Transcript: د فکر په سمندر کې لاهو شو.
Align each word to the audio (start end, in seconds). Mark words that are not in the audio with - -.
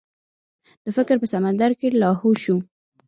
د 0.83 0.87
فکر 0.97 1.15
په 1.21 1.27
سمندر 1.33 1.71
کې 1.79 1.87
لاهو 2.01 2.29
شو. 2.43 2.57